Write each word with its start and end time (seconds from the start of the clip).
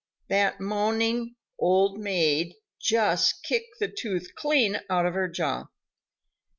That 0.29 0.59
moaning 0.59 1.35
"Old 1.59 1.99
maid" 1.99 2.55
just 2.81 3.43
kicked 3.43 3.77
the 3.79 3.87
tooth 3.87 4.29
clean 4.35 4.79
out 4.89 5.05
of 5.05 5.13
her 5.13 5.27
jaw. 5.27 5.67